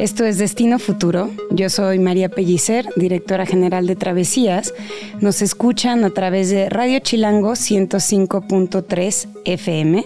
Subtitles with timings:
[0.00, 1.30] esto es Destino Futuro.
[1.50, 4.72] Yo soy María Pellicer, directora general de Travesías.
[5.20, 10.02] Nos escuchan a través de Radio Chilango 105.3 FM.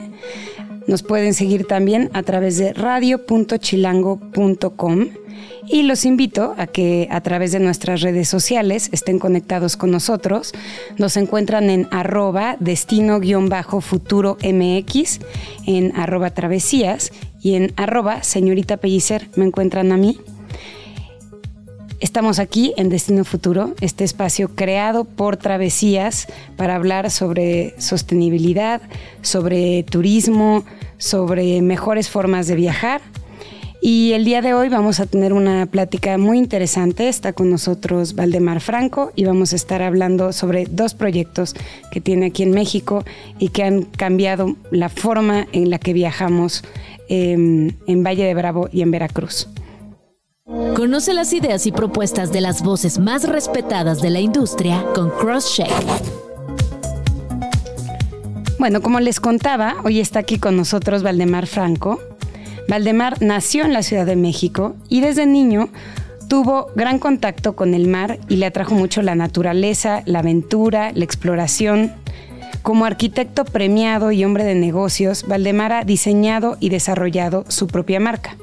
[0.89, 5.07] Nos pueden seguir también a través de radio.chilango.com
[5.67, 10.53] y los invito a que a través de nuestras redes sociales estén conectados con nosotros.
[10.99, 15.21] Nos encuentran en arroba destino-futuro MX,
[15.67, 17.13] en arroba travesías
[17.45, 20.19] y en arroba señorita Pellicer me encuentran a mí.
[22.01, 26.27] Estamos aquí en Destino Futuro, este espacio creado por Travesías
[26.57, 28.81] para hablar sobre sostenibilidad,
[29.21, 30.65] sobre turismo,
[30.99, 33.03] sobre mejores formas de viajar
[33.87, 37.07] y el día de hoy vamos a tener una plática muy interesante.
[37.07, 41.55] Está con nosotros Valdemar Franco y vamos a estar hablando sobre dos proyectos
[41.91, 43.05] que tiene aquí en México
[43.39, 46.65] y que han cambiado la forma en la que viajamos
[47.11, 49.49] em, en Valle de Bravo y en Veracruz.
[50.75, 55.69] Conoce las ideas y propuestas de las voces más respetadas de la industria con CrossShake.
[58.59, 62.01] Bueno, como les contaba, hoy está aquí con nosotros Valdemar Franco.
[62.69, 65.69] Valdemar nació en la Ciudad de México y desde niño
[66.29, 71.05] tuvo gran contacto con el mar y le atrajo mucho la naturaleza, la aventura, la
[71.05, 71.93] exploración.
[72.63, 78.37] Como arquitecto premiado y hombre de negocios, Valdemar ha diseñado y desarrollado su propia marca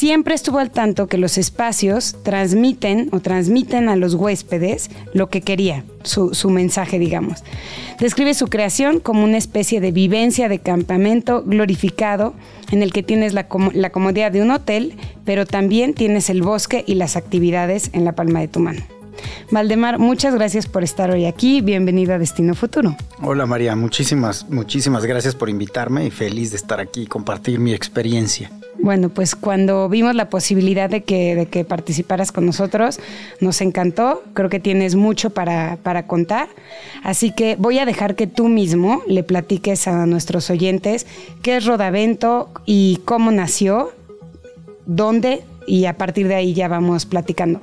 [0.00, 5.42] siempre estuvo al tanto que los espacios transmiten o transmiten a los huéspedes lo que
[5.42, 7.44] quería, su, mensaje, digamos.
[7.98, 12.32] Describe su creación como una especie de vivencia de campamento glorificado
[12.70, 14.94] en el que tienes la, comodidad de un hotel,
[15.26, 18.99] pero también tienes el bosque y las actividades en la palma de tu mano.
[19.50, 21.60] Valdemar, muchas gracias por estar hoy aquí.
[21.60, 22.96] Bienvenido a Destino Futuro.
[23.22, 27.72] Hola María, muchísimas, muchísimas gracias por invitarme y feliz de estar aquí y compartir mi
[27.72, 28.50] experiencia.
[28.82, 32.98] Bueno, pues cuando vimos la posibilidad de que, de que participaras con nosotros,
[33.40, 34.22] nos encantó.
[34.32, 36.48] Creo que tienes mucho para, para contar.
[37.02, 41.06] Así que voy a dejar que tú mismo le platiques a nuestros oyentes
[41.42, 43.90] qué es Rodavento y cómo nació,
[44.86, 47.60] dónde, y a partir de ahí ya vamos platicando.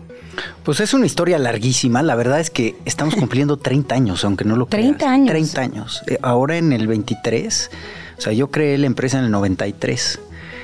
[0.63, 2.03] Pues es una historia larguísima.
[2.03, 5.27] La verdad es que estamos cumpliendo 30 años, aunque no lo 30 años.
[5.29, 6.03] 30 años.
[6.07, 7.71] Eh, ahora en el 23,
[8.17, 10.19] o sea, yo creé la empresa en el 93.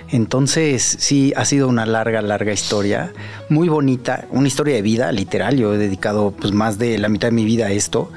[0.09, 3.11] Entonces, sí, ha sido una larga, larga historia,
[3.49, 5.57] muy bonita, una historia de vida, literal.
[5.57, 8.11] Yo he dedicado pues, más de la mitad de mi vida a esto.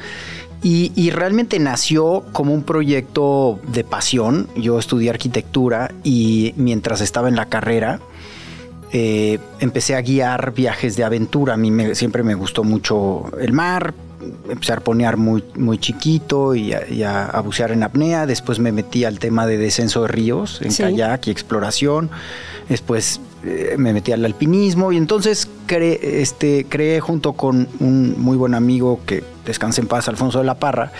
[0.62, 4.48] Y, realmente nació como un proyecto de pasión.
[4.56, 8.00] Yo estudié arquitectura y mientras estaba en la carrera,
[8.92, 11.54] eh, empecé a guiar viajes de aventura.
[11.54, 13.94] A mí siempre me gustó mucho el mar,
[14.48, 18.26] empecé a arponear muy, muy chiquito y, a, bucear en apnea.
[18.26, 22.10] Después me metí al tema de descenso de ríos, en kayak y exploración.
[22.68, 28.36] Después eh, me metí al alpinismo y entonces creé, este, creé junto con un muy
[28.36, 30.90] buen amigo que descanse en paz, Alfonso de la Parra,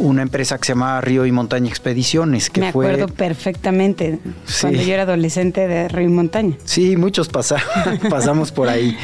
[0.00, 2.50] una empresa que se llamaba Río y Montaña Expediciones.
[2.50, 4.18] Que Me acuerdo perfectamente
[4.60, 6.56] cuando yo era adolescente de Río y Montaña.
[6.64, 7.28] Sí, muchos
[8.10, 8.96] pasamos por ahí.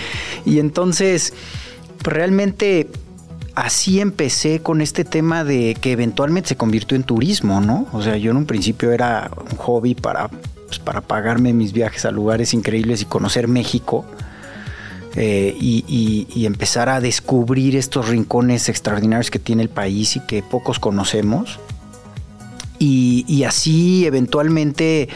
[0.44, 1.32] Y entonces,
[2.02, 2.88] realmente
[3.54, 7.86] así empecé con este tema de que eventualmente se convirtió en turismo, ¿no?
[7.92, 10.28] O sea, yo en un principio era un hobby para,
[10.66, 14.04] pues, para pagarme mis viajes a lugares increíbles y conocer México.
[15.16, 20.78] Eh, y, empezar a descubrir estos rincones extraordinarios que tiene el país y que pocos
[20.78, 21.58] conocemos.
[22.78, 25.08] y así eventualmente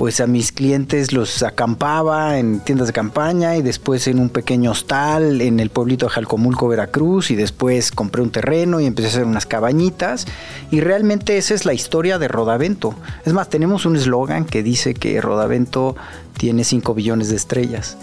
[0.00, 4.70] pues a mis clientes los acampaba en tiendas de campaña y después en un pequeño
[4.70, 9.10] hostal en el pueblito de Jalcomulco, Veracruz y después compré un terreno y empecé a
[9.10, 10.26] hacer unas cabañitas
[10.70, 12.94] y realmente esa es la historia de Rodavento.
[13.26, 15.96] Es más, tenemos un eslogan que dice que Rodavento
[16.38, 17.98] tiene 5 billones de estrellas.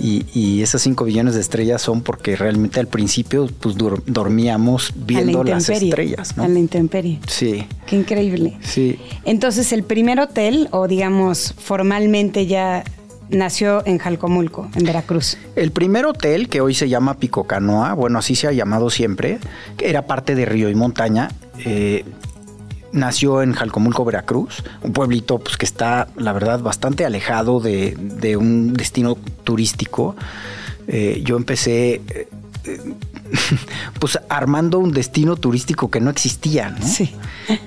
[0.00, 3.76] Y, y, esas 5 billones de estrellas son porque realmente al principio pues
[4.06, 6.36] dormíamos viendo las estrellas.
[6.36, 6.44] ¿no?
[6.44, 7.20] A la intemperie.
[7.26, 7.66] Sí.
[7.86, 8.58] Qué increíble.
[8.62, 8.98] Sí.
[9.24, 12.84] Entonces el primer hotel, o digamos formalmente ya
[13.30, 15.36] nació en Jalcomulco, en Veracruz.
[15.56, 19.38] El primer hotel, que hoy se llama Pico Canoa, bueno, así se ha llamado siempre,
[19.78, 21.30] era parte de Río y Montaña.
[21.64, 22.04] Eh,
[22.92, 28.74] nació en Jalcomulco, Veracruz, un pueblito pues, que está, la verdad, bastante alejado de, un
[28.74, 30.16] destino turístico.
[30.88, 32.28] Eh, yo empecé, eh,
[34.00, 36.86] pues armando un destino turístico que no existía, ¿no?
[36.86, 37.14] Sí.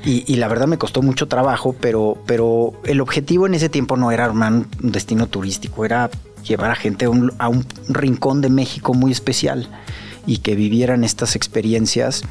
[0.05, 4.11] Y, la verdad me costó mucho trabajo, pero, pero el objetivo en ese tiempo no
[4.11, 6.09] era armar un destino turístico, era
[6.43, 9.69] llevar a gente a un, a un rincón de México muy especial
[10.25, 12.23] y que vivieran estas experiencias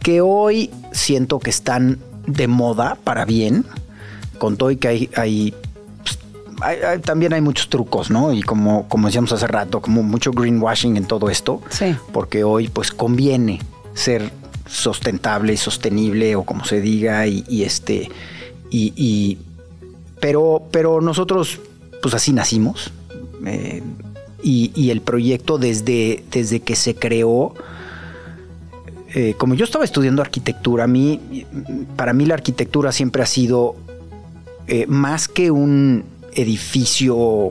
[0.00, 3.64] que hoy siento que están de moda para bien,
[4.38, 5.54] con todo y que hay, hay
[7.04, 8.32] también hay muchos trucos, ¿no?
[8.32, 11.62] Y como, como decíamos hace rato, como mucho greenwashing en todo esto.
[11.70, 11.94] Sí.
[12.12, 13.60] Porque hoy pues conviene
[13.94, 14.32] ser
[14.66, 18.10] sustentable y sostenible o como se diga y, este
[18.70, 19.38] y,
[20.20, 21.58] pero pero nosotros
[22.02, 22.92] pues así nacimos
[23.46, 23.82] eh,
[24.42, 27.54] y, el proyecto desde desde que se creó
[29.14, 31.46] eh, como yo estaba estudiando arquitectura a mí
[31.96, 33.76] para mí la arquitectura siempre ha sido
[34.66, 37.50] eh, más que un edificio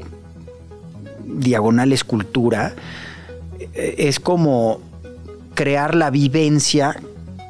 [1.25, 2.75] diagonal escultura,
[3.73, 4.79] eh, es como
[5.55, 6.95] crear la vivencia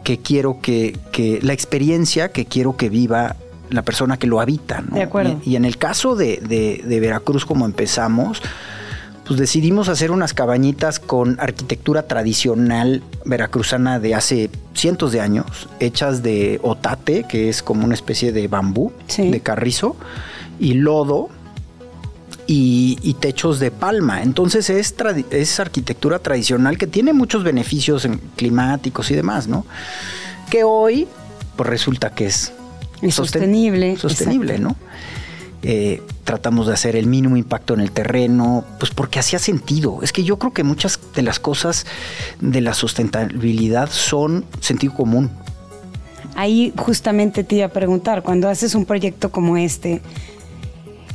[0.06, 0.98] que quiero que,
[1.42, 3.36] la experiencia que quiero que viva
[3.70, 4.86] la persona que lo habita.
[4.90, 5.42] De acuerdo.
[5.44, 8.42] Y, en el caso de, de, Veracruz, como empezamos,
[9.28, 16.24] pues decidimos hacer unas cabañitas con arquitectura tradicional veracruzana de hace cientos de años, hechas
[16.24, 19.98] de otate, que es como una especie de bambú, de carrizo
[20.60, 21.30] y lodo
[22.48, 24.24] y, techos de palma.
[24.24, 24.96] Entonces es,
[25.32, 28.08] es arquitectura tradicional que tiene muchos beneficios
[28.38, 29.66] climáticos y demás, ¿no?
[30.50, 31.06] Que hoy
[31.58, 32.54] pues resulta que es
[33.10, 33.98] sostenible.
[33.98, 34.78] Sostenible, ¿no?
[35.64, 40.00] Eh, tratamos de hacer el mínimo impacto en el terreno, pues porque hacía sentido.
[40.04, 41.86] Es que yo creo que muchas de las cosas
[42.42, 45.32] de la sustentabilidad son sentido común.
[46.36, 50.02] Ahí justamente te iba a preguntar, cuando haces un proyecto como este,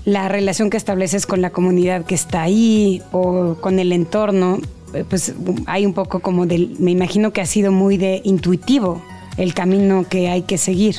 [0.07, 4.61] la relación que estableces con la comunidad que está ahí o con el entorno,
[4.95, 5.35] eh, pues
[5.67, 9.03] hay un poco como del, me imagino que ha sido muy de intuitivo
[9.37, 10.97] el camino que hay que seguir.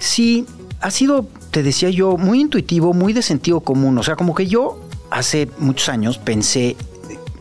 [0.00, 0.44] Sí,
[0.80, 3.96] ha sido, te decía yo, muy intuitivo, muy de sentido común.
[3.98, 6.76] O sea, como que yo hace muchos años pensé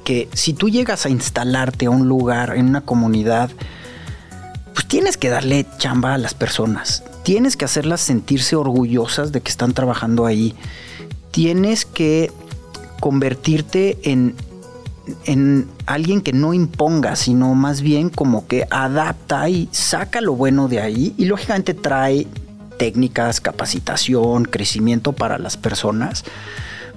[0.03, 3.49] que si tú llegas a instalarte a un lugar, en una comunidad,
[4.73, 9.49] pues tienes que darle chamba a las personas tienes que hacerlas sentirse orgullosas de que
[9.49, 10.55] están trabajando ahí.
[11.31, 12.31] Tienes que
[12.99, 14.35] convertirte en,
[15.25, 20.67] en alguien que no imponga, sino más bien como que adapta y saca lo bueno
[20.67, 22.27] de ahí y lógicamente trae
[22.81, 26.23] técnicas, capacitación, crecimiento para las personas,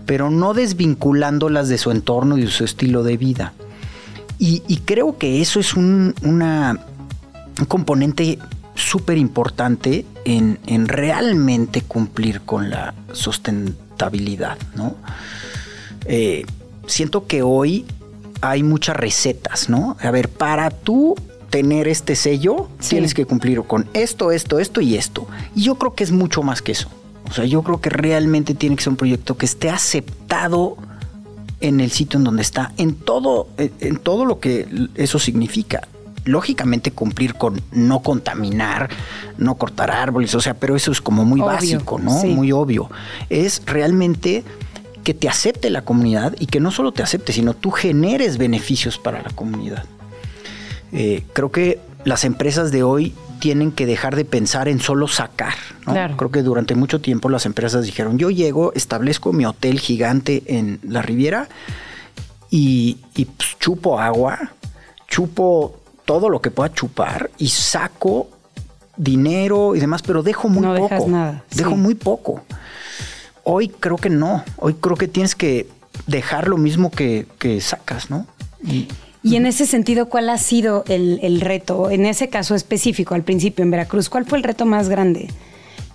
[0.07, 3.53] pero no desvinculándolas de su entorno y de su estilo de vida.
[4.39, 6.79] Y, creo que eso es un, una,
[7.61, 8.39] un componente
[8.75, 14.97] súper importante en, realmente cumplir con la sustentabilidad, ¿no?
[16.07, 16.47] Eh,
[16.87, 17.85] siento que hoy
[18.41, 19.99] hay muchas recetas, ¿no?
[20.01, 21.15] A ver, para tú
[21.55, 25.29] tener este sello, tienes que cumplir con esto, esto, esto y esto.
[25.55, 26.89] Y yo creo que es mucho más que eso.
[27.31, 30.77] O sea, yo creo que realmente tiene que ser un proyecto que esté aceptado
[31.61, 34.67] en el sitio en donde está, en todo, en todo lo que
[34.97, 35.87] eso significa
[36.25, 38.91] lógicamente cumplir con no contaminar,
[39.39, 42.11] no cortar árboles, o sea, pero eso es como muy básico, ¿no?
[42.25, 42.91] Muy obvio.
[43.31, 44.43] Es realmente
[45.05, 48.99] que te acepte la comunidad y que no solo te acepte, sino tú generes beneficios
[48.99, 49.85] para la comunidad.
[50.95, 55.55] Eh, creo que las empresas de hoy tienen que dejar de pensar en solo sacar.
[56.17, 60.79] Creo que durante mucho tiempo las empresas dijeron, yo llego, establezco mi hotel gigante en
[60.83, 61.49] la Riviera
[62.49, 64.53] y, pues, chupo agua,
[65.09, 68.29] chupo todo lo que pueda chupar y saco
[68.97, 70.95] dinero y demás, pero dejo muy no poco.
[70.95, 71.45] Dejas nada.
[71.55, 72.43] Dejo muy poco.
[73.43, 74.45] Hoy creo que no.
[74.57, 75.67] Hoy creo que tienes que
[76.07, 77.27] dejar lo mismo que,
[77.61, 78.27] sacas, ¿no?
[78.63, 78.89] Y,
[79.25, 81.91] en ese sentido, ¿cuál ha sido el, reto?
[81.91, 85.29] En ese caso específico, al principio en Veracruz, ¿cuál fue el reto más grande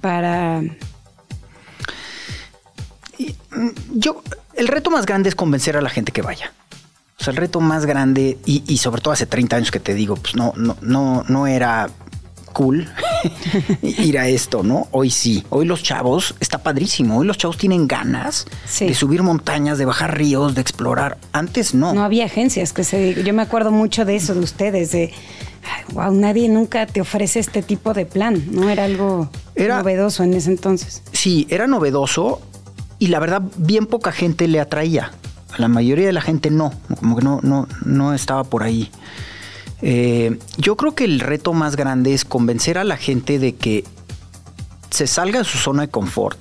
[0.02, 0.62] para...
[3.52, 4.24] Mm, yo,
[4.56, 6.52] el reto más grande es convencer a la gente que vaya.
[7.20, 10.16] O sea, el reto más grande, y, sobre todo hace 30 años que te digo,
[10.16, 11.90] pues no, no, no, no era
[12.50, 12.88] cool
[13.82, 14.88] ir a esto, ¿no?
[14.92, 15.44] Hoy sí.
[15.50, 17.18] Hoy los chavos, está padrísimo.
[17.18, 18.46] Hoy los chavos tienen ganas
[18.80, 21.18] de subir montañas, de bajar ríos, de explorar.
[21.32, 21.94] Antes no.
[21.94, 23.24] No había agencias que se.
[23.24, 25.14] Yo me acuerdo mucho de eso, de ustedes, de.
[25.94, 28.70] wow, nadie nunca te ofrece este tipo de plan, ¿no?
[28.70, 31.04] Era algo novedoso en ese entonces.
[31.12, 32.42] Sí, era novedoso
[32.98, 35.12] y la verdad, bien poca gente le atraía
[35.58, 38.90] la mayoría de la gente no, como que no, no, no estaba por ahí.
[39.82, 43.84] Eh, yo creo que el reto más grande es convencer a la gente de que
[44.90, 46.38] se salga de su zona de confort,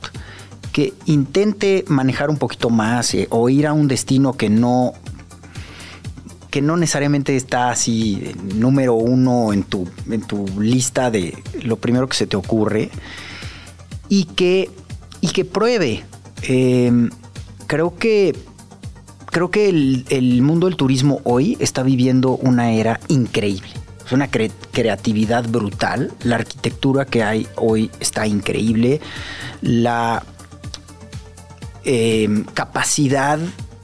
[0.72, 4.92] que intente manejar un poquito más eh, o ir a un destino que no
[6.50, 12.08] que no necesariamente está así número uno en tu, en tu lista de lo primero
[12.08, 12.90] que se te ocurre
[14.08, 14.70] y que,
[15.20, 16.04] y que pruebe.
[17.66, 18.34] Creo que
[19.30, 23.70] creo que el, mundo del turismo hoy está viviendo una era increíble.
[24.04, 26.12] Es una creatividad brutal.
[26.22, 29.00] La arquitectura que hay hoy está increíble.
[29.60, 30.24] La
[31.84, 33.38] em, capacidad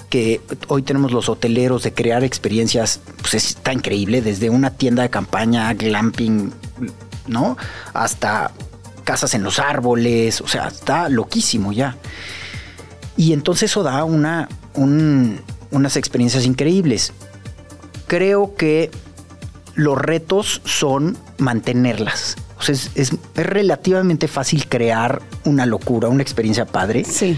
[0.08, 5.10] que hoy tenemos los hoteleros de crear experiencias, pues está increíble, desde una tienda de
[5.10, 6.52] campaña, glamping,
[7.26, 7.56] ¿no?
[7.92, 8.52] Hasta
[9.02, 11.96] casas en los árboles, o sea, está loquísimo ya.
[13.16, 17.12] Y entonces eso da una, unas experiencias increíbles.
[18.06, 18.90] Creo que
[19.74, 22.36] los retos son mantenerlas.
[22.58, 27.04] O sea, es, es, relativamente fácil crear una locura, una experiencia padre.
[27.04, 27.36] Sí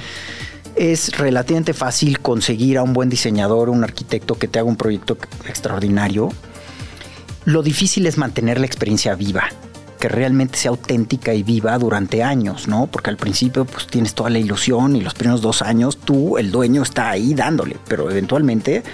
[0.76, 5.16] es relativamente fácil conseguir a un buen diseñador, un arquitecto que te haga un proyecto
[5.48, 6.28] extraordinario.
[7.46, 9.48] Lo difícil es mantener la experiencia viva,
[10.06, 12.86] que realmente sea auténtica y viva durante años, ¿no?
[12.86, 16.52] Porque al principio pues tienes toda la ilusión y los primeros dos años tú, el
[16.52, 18.84] dueño, está ahí dándole, pero eventualmente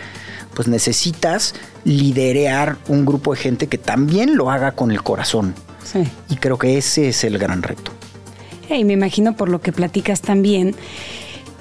[0.54, 1.54] pues necesitas
[1.84, 5.54] liderear un grupo de gente que también lo haga con el corazón.
[5.84, 6.02] Sí.
[6.30, 7.92] Y creo que ese es el gran reto.
[8.70, 10.74] Y me imagino por lo que platicas también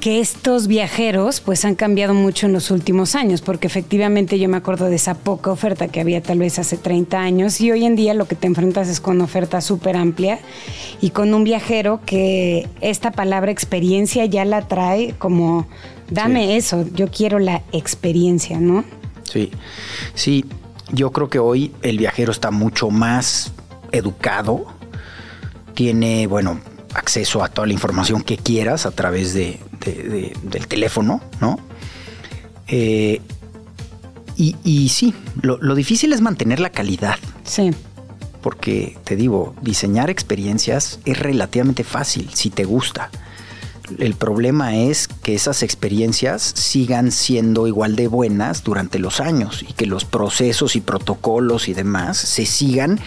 [0.01, 4.57] que estos viajeros pues han cambiado mucho en los últimos años, porque efectivamente yo me
[4.57, 7.95] acuerdo de esa poca oferta que había tal vez hace 30 años y hoy en
[7.95, 10.39] día lo que te enfrentas es con una oferta súper amplia
[11.01, 15.67] y con un viajero que esta palabra experiencia ya la trae como,
[16.09, 18.83] dame eso, yo quiero la experiencia, ¿no?
[19.23, 19.51] Sí,
[20.15, 20.45] sí,
[20.91, 23.53] yo creo que hoy el viajero está mucho más
[23.91, 24.65] educado,
[25.75, 26.59] tiene, bueno,
[26.95, 31.59] acceso a toda la información que quieras a través de, del teléfono, ¿no?
[32.67, 33.21] Eh,
[34.37, 37.19] y, sí, lo, lo, difícil es mantener la calidad.
[37.43, 37.71] Sí.
[38.41, 43.11] Porque te digo, diseñar experiencias es relativamente fácil si te gusta.
[43.99, 49.73] El problema es que esas experiencias sigan siendo igual de buenas durante los años y
[49.73, 52.99] que los procesos y protocolos y demás se sigan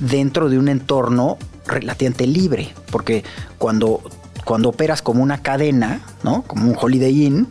[0.00, 3.24] dentro de un entorno relativamente libre, porque
[3.58, 4.00] cuando,
[4.48, 6.40] cuando operas como una cadena, ¿no?
[6.40, 7.48] Como un Holiday Inn,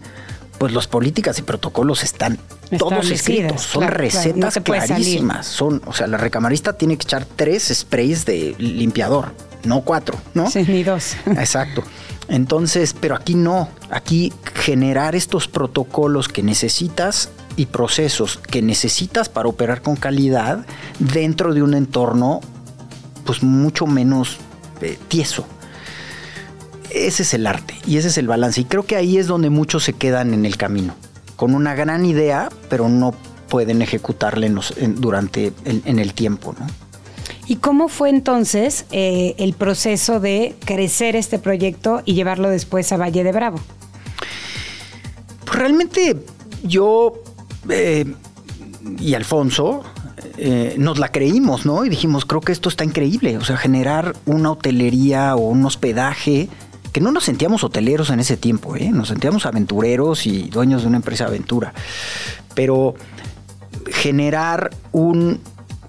[0.57, 2.39] pues las políticas y protocolos están
[2.79, 8.25] todos escritos, son recetas clarísimas, son, o sea, la recamarista tiene que echar tres sprays
[8.25, 10.49] de limpiador, no cuatro, ¿no?
[10.49, 11.15] Sí, ni dos.
[11.27, 11.83] Exacto.
[12.29, 19.47] Entonces, pero aquí no, aquí generar estos protocolos que necesitas y procesos que necesitas para
[19.47, 20.65] operar con calidad
[20.97, 22.41] dentro de un entorno
[23.23, 24.37] pues mucho menos
[24.81, 25.45] eh, tieso.
[27.05, 28.61] Ese es el arte y ese es el balance.
[28.61, 30.95] Y creo que ahí es donde muchos se quedan en el camino,
[31.35, 33.13] con una gran idea, pero no
[33.49, 34.59] pueden ejecutarla en
[34.95, 36.55] durante en, el tiempo.
[36.59, 36.65] ¿no?
[37.47, 42.97] ¿Y cómo fue entonces eh, el proceso de crecer este proyecto y llevarlo después a
[42.97, 43.59] Valle de Bravo?
[45.45, 46.17] Pues realmente
[46.63, 47.23] yo
[47.69, 48.05] eh,
[48.99, 49.83] y Alfonso
[50.37, 51.85] eh, nos la creímos, ¿no?
[51.85, 53.37] Y dijimos, creo que esto está increíble.
[53.37, 56.49] O sea, generar una hotelería o un hospedaje
[56.91, 58.89] que no nos sentíamos hoteleros en ese tiempo, ¿eh?
[58.91, 61.73] Nos sentíamos aventureros y dueños de una empresa de aventura.
[62.55, 62.95] Pero
[63.91, 65.39] generar un,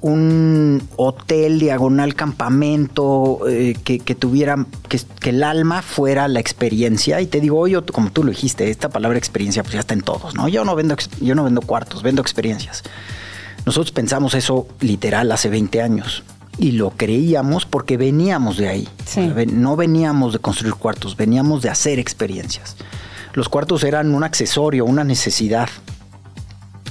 [0.01, 7.27] un hotel diagonal campamento eh, que, tuviera que, que, el alma fuera la experiencia y
[7.27, 10.35] te digo yo como tú lo dijiste esta palabra experiencia pues ya está en todos
[10.35, 12.85] no yo no vendo yo no vendo cuartos vendo experiencias
[13.67, 16.23] nosotros pensamos eso literal hace 20 años
[16.59, 18.89] y lo creíamos porque veníamos de ahí.
[19.53, 22.77] no veníamos de construir cuartos, veníamos de hacer experiencias.
[23.33, 25.69] Los cuartos eran un accesorio, una necesidad.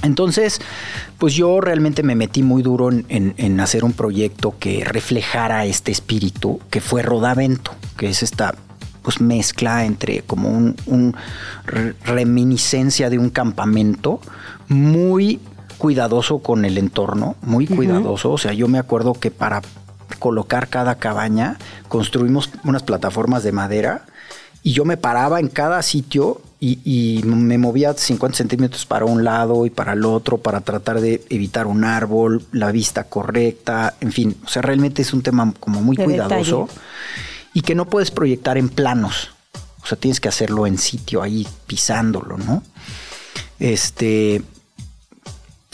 [0.02, 0.60] Entonces,
[1.18, 6.60] pues yo realmente me metí muy duro en, hacer un proyecto que reflejara este espíritu,
[6.70, 8.54] que fue Rodavento, que es esta
[9.02, 11.16] pues mezcla entre como un
[12.04, 14.20] reminiscencia de un campamento
[14.68, 15.40] muy
[15.78, 18.32] cuidadoso con el entorno, muy cuidadoso.
[18.32, 19.62] O sea, yo me acuerdo que para
[20.18, 21.58] colocar cada cabaña
[21.88, 24.04] construimos unas plataformas de madera
[24.62, 29.64] y yo me paraba en cada sitio y, me movía 50 centímetros para un lado
[29.64, 34.36] y para el otro para tratar de evitar un árbol, la vista correcta, en fin,
[34.44, 36.68] o sea, realmente es un tema como muy cuidadoso
[37.54, 39.30] y que no puedes proyectar en planos,
[39.82, 42.64] o sea, tienes que hacerlo en sitio ahí pisándolo, ¿no?
[43.60, 44.42] Este,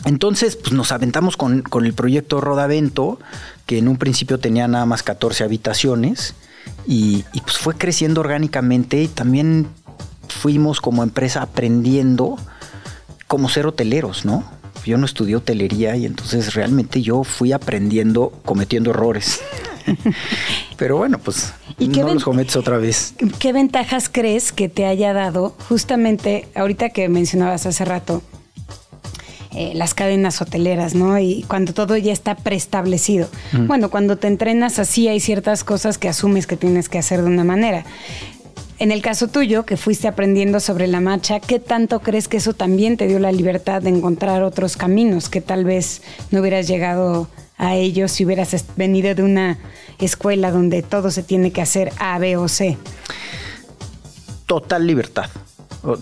[0.05, 3.19] entonces, pues nos aventamos con, el proyecto Rodavento,
[3.67, 6.35] que en un principio tenía nada más 14 habitaciones,
[6.87, 9.69] y, pues fue creciendo orgánicamente y también
[10.29, 12.37] fuimos como empresa aprendiendo
[13.27, 14.45] cómo ser hoteleros, ¿no?
[14.85, 19.41] Yo no estudié hotelería y entonces realmente yo fui aprendiendo cometiendo errores.
[20.77, 23.15] Pero bueno, pues no los cometes otra vez.
[23.39, 28.23] ¿Qué ventajas crees que te haya dado justamente ahorita que mencionabas hace rato?
[29.57, 31.17] Eh, las cadenas hoteleras, ¿no?
[31.21, 33.29] Y cuando todo ya está preestablecido.
[33.53, 37.29] Bueno, cuando te entrenas así hay ciertas cosas que asumes que tienes que hacer de
[37.29, 37.85] una manera.
[38.81, 42.55] En el caso tuyo, que fuiste aprendiendo sobre la marcha, ¿qué tanto crees que eso
[42.55, 47.29] también te dio la libertad de encontrar otros caminos que tal vez no hubieras llegado
[47.57, 49.59] a ellos si hubieras venido de una
[50.01, 52.77] escuela donde todo se tiene que hacer A, B o C?
[54.47, 55.31] Total libertad,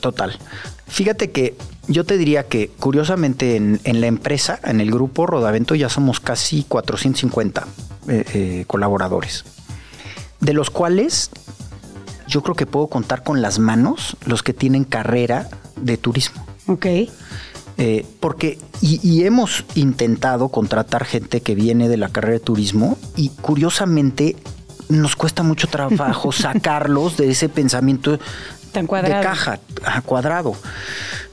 [0.01, 0.39] total.
[0.87, 1.55] Fíjate que
[1.89, 6.65] yo te diría que curiosamente en, la empresa, en el grupo Rodavento ya somos casi
[6.65, 7.67] 450
[8.09, 9.45] eh, eh, colaboradores,
[10.41, 11.31] de los cuales
[12.29, 16.45] yo creo que puedo contar con las manos los que tienen carrera de turismo.
[16.67, 16.87] Ok.
[17.79, 23.31] Eh, porque, y, hemos intentado contratar gente que viene de la carrera de turismo y
[23.31, 24.37] curiosamente
[24.89, 28.19] nos cuesta mucho trabajo sacarlos de ese pensamiento
[29.17, 29.61] De caja,
[30.05, 30.55] cuadrado.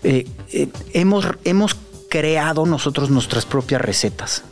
[0.03, 1.75] Eh, eh, hemos, hemos
[2.09, 4.43] creado nosotros nuestras propias recetas.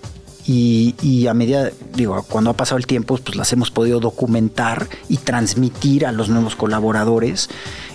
[0.50, 5.18] Y, a medida, digo, cuando ha pasado el tiempo, pues las hemos podido documentar y
[5.18, 7.50] transmitir a los nuevos colaboradores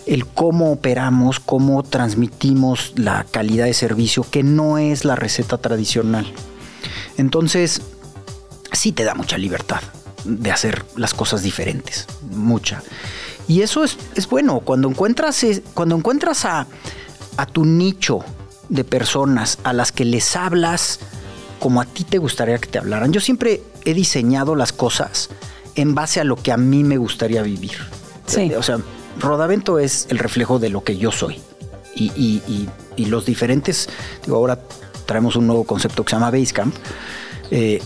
[0.04, 6.30] el cómo operamos, cómo transmitimos la calidad de servicio, que no es la receta tradicional.
[7.16, 7.80] Entonces,
[8.72, 9.80] sí te da mucha libertad
[10.24, 12.82] de hacer las cosas diferentes, mucha.
[13.48, 13.96] Y eso es,
[14.30, 15.44] bueno, cuando encuentras,
[15.74, 16.66] cuando encuentras a,
[17.36, 18.20] a tu nicho
[18.68, 21.00] de personas a las que les hablas,
[21.58, 23.12] como a ti te gustaría que te hablaran.
[23.12, 25.28] Yo siempre he diseñado las cosas
[25.74, 27.76] en base a lo que a mí me gustaría vivir.
[28.26, 28.52] Sí.
[28.54, 28.78] O sea,
[29.18, 31.40] Rodavento es el reflejo de lo que yo soy.
[31.94, 33.88] Y, los diferentes,
[34.24, 34.58] digo, ahora
[35.06, 36.74] traemos un nuevo concepto que se llama Basecamp.
[37.50, 37.82] Eh,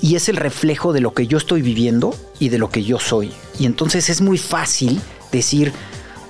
[0.00, 2.98] y es el reflejo de lo que yo estoy viviendo y de lo que yo
[2.98, 3.32] soy.
[3.58, 5.00] Y entonces es muy fácil
[5.32, 5.72] decir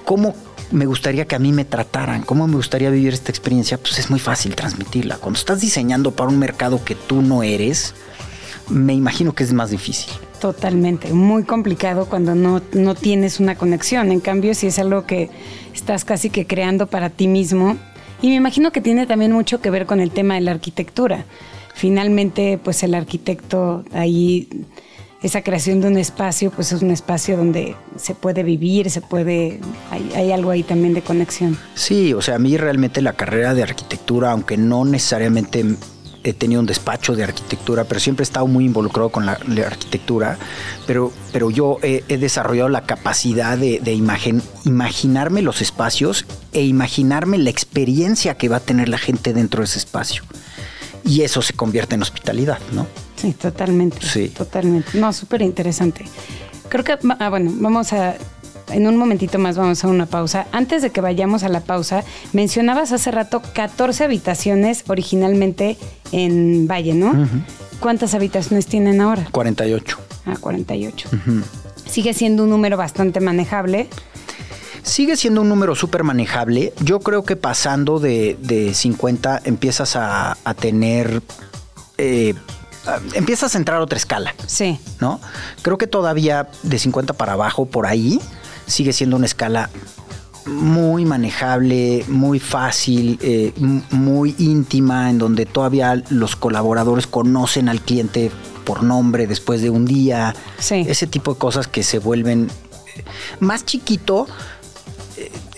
[0.04, 0.34] cómo
[0.70, 4.10] me gustaría que a mí me trataran, cómo me gustaría vivir esta experiencia, pues es
[4.10, 5.16] muy fácil transmitirla.
[5.16, 7.94] Cuando estás diseñando para un mercado que tú no eres,
[8.68, 10.12] me imagino que es más difícil.
[10.40, 14.12] Totalmente, muy complicado cuando no, no tienes una conexión.
[14.12, 15.30] En cambio, si es algo que
[15.74, 17.76] estás casi que creando para ti mismo,
[18.20, 21.24] y me imagino que tiene también mucho que ver con el tema de la arquitectura.
[21.78, 24.48] Finalmente, pues el arquitecto ahí
[25.22, 29.60] esa creación de un espacio, pues es un espacio donde se puede vivir, se puede,
[30.16, 31.56] hay, algo ahí también de conexión.
[31.76, 35.76] Sí, o sea, a mí realmente la carrera de arquitectura, aunque no necesariamente
[36.24, 40.36] he tenido un despacho de arquitectura, pero siempre he estado muy involucrado con la, arquitectura,
[40.84, 47.50] pero, pero yo he, desarrollado la capacidad de, de imaginarme los espacios e imaginarme la
[47.50, 50.24] experiencia que va a tener la gente dentro de ese espacio.
[51.08, 52.86] Y eso se convierte en hospitalidad, ¿no?
[53.16, 53.98] Sí, totalmente.
[54.02, 54.28] Sí.
[54.28, 54.98] Totalmente.
[54.98, 56.04] No, súper interesante.
[56.68, 58.14] Creo que, ah, bueno, vamos a,
[58.70, 60.46] en un momentito más vamos a una pausa.
[60.52, 65.78] Antes de que vayamos a la pausa, mencionabas hace rato 14 habitaciones originalmente
[66.12, 67.28] en Valle, ¿no?
[67.80, 69.28] ¿Cuántas habitaciones tienen ahora?
[69.30, 69.98] 48.
[70.26, 71.08] Ah, 48.
[71.88, 73.88] Sigue siendo un número bastante manejable.
[74.88, 76.72] Sigue siendo un número súper manejable.
[76.80, 81.22] Yo creo que pasando de, de 50 empiezas a, a tener
[81.98, 82.34] eh,
[83.14, 84.34] empiezas a entrar a otra escala.
[84.46, 84.78] Sí.
[85.00, 85.20] ¿No?
[85.62, 88.20] Creo que todavía de 50 para abajo, por ahí,
[88.66, 89.70] sigue siendo una escala
[90.46, 93.52] muy manejable, muy fácil, eh,
[93.90, 98.30] muy íntima, en donde todavía los colaboradores conocen al cliente
[98.64, 100.34] por nombre después de un día.
[100.58, 100.86] Sí.
[100.88, 102.48] Ese tipo de cosas que se vuelven
[102.96, 103.04] eh,
[103.40, 104.26] más chiquito.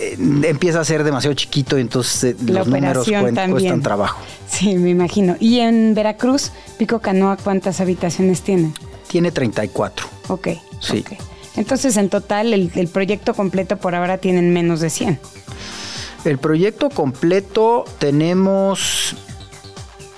[0.03, 3.07] Eh, empieza a ser demasiado chiquito y entonces los números
[3.51, 4.23] cuestan trabajo.
[4.49, 5.37] Sí, me imagino.
[5.39, 8.73] ¿Y en Veracruz, Pico Canoa, cuántas habitaciones tiene?
[9.09, 10.07] Tiene 34.
[10.29, 10.49] Ok.
[10.81, 11.05] Sí.
[11.57, 15.21] Entonces, en total, el, proyecto completo por ahora tienen menos de 100.
[16.25, 19.15] El proyecto completo tenemos,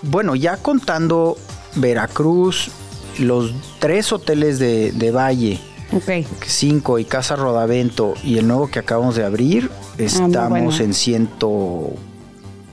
[0.02, 1.36] bueno, ya contando
[1.74, 2.70] Veracruz,
[3.18, 5.58] los tres hoteles de, Valle,
[5.92, 6.26] okay.
[6.46, 11.94] cinco y Casa Rodavento y el nuevo que acabamos de abrir, ah, estamos en ciento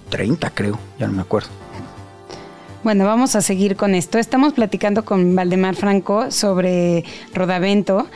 [0.10, 1.50] 30, creo, ya no me acuerdo.
[2.82, 4.18] Bueno, vamos a seguir con esto.
[4.18, 7.04] Estamos platicando con Valdemar Franco sobre
[7.34, 8.08] Rodavento.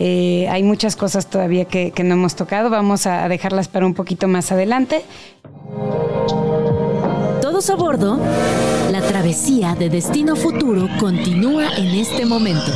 [0.00, 2.68] Eh, hay muchas cosas todavía que, que no hemos tocado.
[2.68, 5.02] Vamos a dejarlas para un poquito más adelante.
[7.40, 8.18] Todos a bordo.
[8.90, 12.72] La travesía de Destino Futuro continúa en este momento.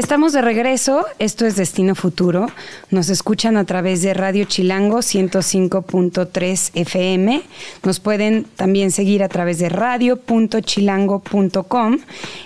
[0.00, 2.46] Estamos de regreso, esto es Destino Futuro.
[2.90, 7.42] Nos escuchan a través de Radio Chilango 105.3 FM.
[7.84, 11.98] Nos pueden también seguir a través de radio.chilango.com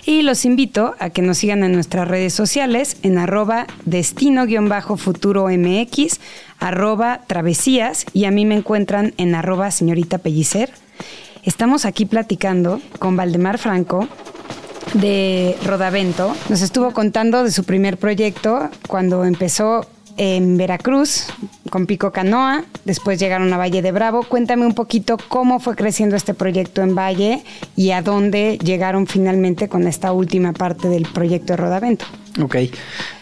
[0.05, 6.19] y los invito a que nos sigan en nuestras redes sociales en arroba destino-futuro mx,
[6.59, 10.73] arroba travesías y a mí me encuentran en arroba señorita pellicer.
[11.43, 14.09] Estamos aquí platicando con Valdemar Franco,
[14.93, 16.35] de Rodavento.
[16.49, 19.85] Nos estuvo contando de su primer proyecto cuando empezó
[20.17, 21.27] en Veracruz
[21.69, 24.23] con Pico Canoa, después llegaron a Valle de Bravo.
[24.23, 27.43] Cuéntame un poquito cómo fue creciendo este proyecto en Valle
[27.75, 32.05] y a dónde llegaron finalmente con esta última parte del proyecto de Rodavento.
[32.41, 32.55] Ok,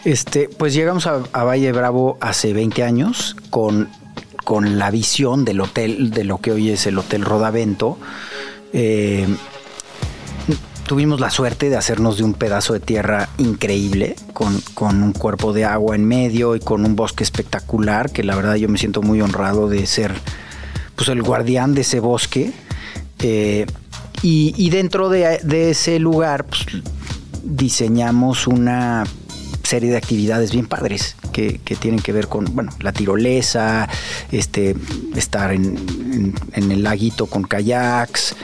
[0.04, 3.88] este, pues llegamos a, Valle de Bravo hace 20 años con,
[4.44, 7.98] con la visión del hotel, de lo que hoy es el Hotel Rodavento.
[8.72, 9.26] Eh,
[10.86, 14.62] tuvimos la suerte de hacernos de un pedazo de tierra increíble, con,
[15.02, 18.68] un cuerpo de agua en medio y con un bosque espectacular, que la verdad yo
[18.68, 20.12] me siento muy honrado de ser
[20.94, 22.52] pues, el guardián de ese bosque.
[23.20, 23.66] Eh,
[24.22, 26.64] y, dentro de, ese lugar pues,
[27.42, 29.04] diseñamos una
[29.62, 33.88] serie de actividades bien padres que, tienen que ver con bueno la tirolesa
[34.30, 34.76] este
[35.14, 38.34] estar en, en el laguito con kayaks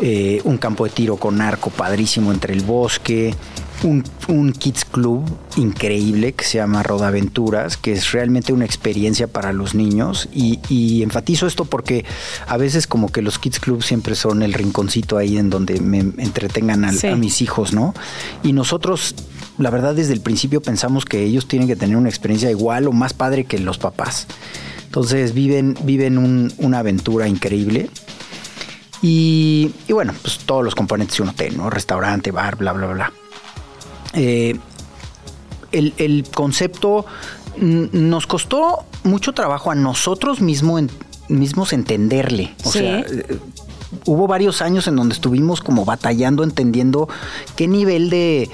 [0.00, 3.34] eh, un campo de tiro con arco padrísimo entre el bosque,
[3.82, 5.24] un, Kids Club
[5.56, 10.28] increíble que se llama Rodaventuras, que es realmente una experiencia para los niños.
[10.32, 12.04] Y, enfatizo esto porque
[12.46, 15.98] a veces como que los Kids Club siempre son el rinconcito ahí en donde me
[15.98, 17.94] entretengan a mis hijos, ¿no?
[18.42, 19.14] Y nosotros,
[19.58, 22.92] la verdad, desde el principio pensamos que ellos tienen que tener una experiencia igual o
[22.92, 24.26] más padre que los papás.
[24.86, 27.90] Entonces viven, viven una aventura increíble
[29.06, 31.68] y, bueno, pues todos los componentes de un hotel, ¿no?
[31.68, 33.12] Restaurante, bar, bla, bla, bla.
[34.14, 34.58] Eh,
[35.72, 37.04] el, concepto
[37.58, 42.54] nos costó mucho trabajo a nosotros mismos entenderle.
[42.64, 43.04] O sea,
[44.06, 47.08] hubo varios años en donde estuvimos como batallando, entendiendo
[47.56, 48.50] qué nivel de,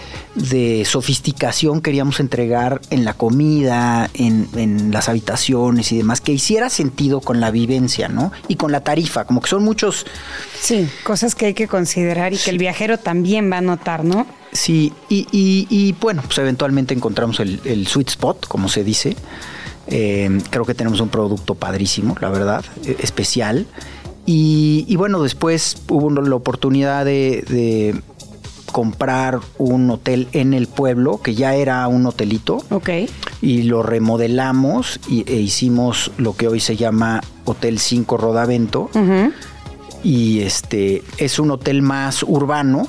[0.85, 7.41] sofisticación queríamos entregar en la comida, en, las habitaciones y demás, que hiciera sentido con
[7.41, 8.33] la vivencia, ¿no?
[8.49, 10.07] Y con la tarifa, como que son muchos...
[10.61, 14.27] Sí, cosas que hay que considerar y que el viajero también va a notar, ¿no?
[14.53, 19.17] Sí, y, bueno, pues eventualmente encontramos el, sweet spot, como se dice.
[19.87, 23.67] Eh, creo que tenemos un producto padrísimo, la verdad, e, especial.
[24.27, 28.01] Y, bueno, después hubo la oportunidad de,
[28.71, 32.63] comprar un hotel en el pueblo, que ya era un hotelito.
[32.71, 32.91] Ok.
[33.43, 38.89] Y lo remodelamos y, e hicimos lo que hoy se llama Hotel 5 Rodavento.
[40.05, 42.87] Y este es un hotel más urbano.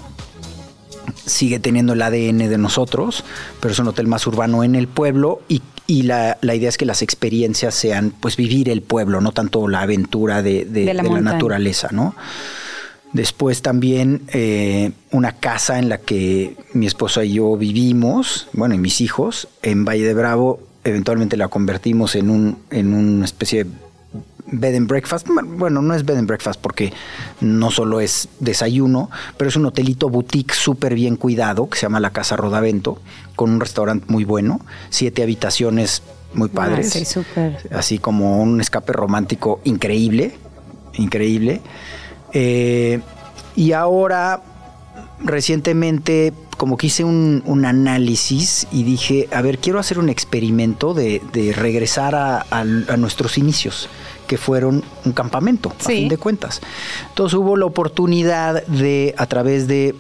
[1.25, 3.23] Sigue teniendo el ADN de nosotros,
[3.59, 6.85] pero es un hotel más urbano en el pueblo y y la, idea es que
[6.85, 12.15] las experiencias sean pues vivir el pueblo, no tanto la aventura de, la, naturaleza, ¿no?
[13.11, 18.77] Después también eh, una casa en la que mi esposa y yo vivimos, bueno, y
[18.77, 23.69] mis hijos, en Valle de Bravo, eventualmente la convertimos en, un, en una especie de
[24.51, 25.27] bed and breakfast.
[25.27, 26.93] Bueno, no es bed and breakfast porque
[27.39, 31.99] no solo es desayuno, pero es un hotelito boutique súper bien cuidado que se llama
[31.99, 32.99] la Casa Rodavento,
[33.35, 36.91] con un restaurante muy bueno, siete habitaciones muy ah, padres.
[36.91, 37.57] sí, súper.
[37.71, 40.33] Así como un escape romántico increíble,
[40.93, 41.61] increíble.
[42.33, 42.99] Eh,
[43.55, 44.41] y ahora,
[45.19, 51.21] recientemente, como que hice un, análisis y dije, a ver, quiero hacer un experimento de,
[51.55, 53.89] regresar a nuestros inicios
[54.31, 56.61] que fueron un campamento, a fin de cuentas.
[57.09, 59.93] Entonces hubo la oportunidad de, a través de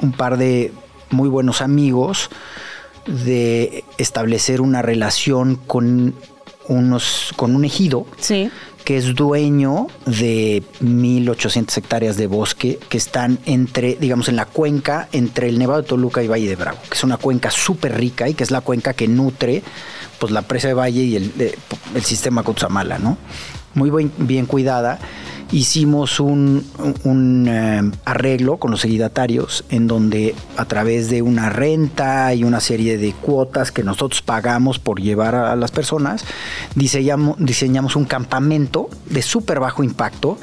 [0.00, 0.72] un par de
[1.10, 2.30] muy buenos amigos,
[3.06, 6.14] de establecer una relación con
[6.68, 8.06] unos, con un ejido.
[8.86, 15.08] que es dueño de 1.800 hectáreas de bosque que están entre, digamos, en la cuenca
[15.10, 18.28] entre el Nevado de Toluca y Valle de Bravo, que es una cuenca súper rica
[18.28, 19.64] y que es la cuenca que nutre
[20.20, 21.32] pues, la presa de Valle y el,
[21.96, 23.18] el sistema Cutzamala, ¿no?
[23.76, 24.98] Muy bien, cuidada,
[25.52, 26.64] hicimos un,
[27.46, 32.96] eh, arreglo con los ejidatarios en donde a través de una renta y una serie
[32.96, 36.24] de cuotas que nosotros pagamos por llevar a las personas,
[36.74, 40.38] diseñamos, diseñamos un campamento de súper bajo impacto.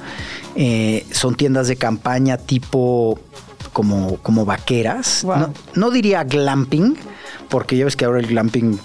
[0.56, 3.20] Eh, son tiendas de campaña tipo
[3.74, 5.24] como, como vaqueras.
[5.26, 6.96] No, no diría glamping,
[7.50, 8.78] porque ya ves que ahora el glamping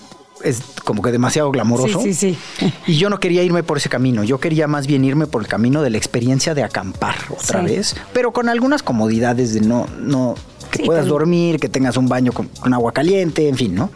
[0.45, 2.01] es como que demasiado glamoroso.
[2.01, 2.73] Sí, sí, sí.
[2.87, 4.25] Y yo no quería irme por ese camino.
[4.25, 7.97] Yo quería más bien irme por el camino de la experiencia de acampar otra vez,
[8.13, 10.35] pero con algunas comodidades de no, no,
[10.71, 13.91] que puedas dormir, que tengas un baño con, agua caliente, en fin, ¿no?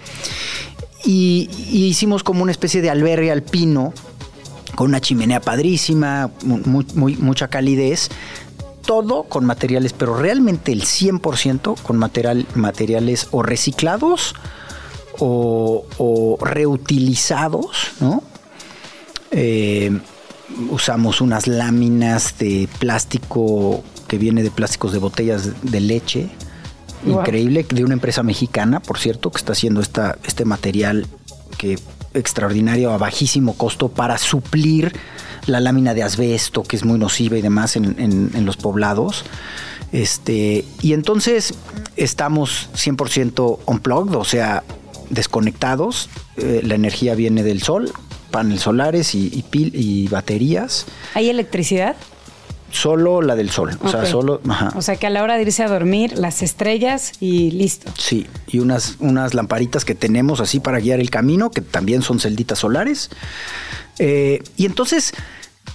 [1.05, 3.92] Y, hicimos como una especie de albergue alpino
[4.74, 8.09] con una chimenea padrísima, mucha calidez,
[8.87, 14.35] todo con materiales, pero realmente el 100% con material, materiales o reciclados
[15.18, 18.22] o, reutilizados, ¿no?
[19.31, 19.98] Eh,
[20.70, 26.31] usamos unas láminas de plástico que viene de plásticos de botellas de leche.
[27.05, 31.07] Increíble, de una empresa mexicana, por cierto, que está haciendo esta, este material
[31.59, 31.79] que
[32.14, 34.92] extraordinario a bajísimo costo para suplir
[35.46, 39.25] la lámina de asbesto, que es muy nociva y demás en, los poblados.
[39.90, 41.55] Este, y entonces
[41.96, 44.62] estamos 100% unplugged, o sea,
[45.12, 46.09] desconectados.
[46.37, 47.92] Eh, la energía viene del sol,
[48.31, 50.87] paneles solares y, pil, y baterías.
[51.14, 51.94] ¿Hay electricidad?
[52.70, 54.40] Solo la del sol, o sea, solo...
[54.75, 57.92] O sea, que a la hora de irse a dormir, las estrellas y listo.
[57.98, 62.18] Sí, y unas, unas lamparitas que tenemos así para guiar el camino, que también son
[62.18, 63.11] celditas solares.
[63.98, 65.12] Eh, y entonces,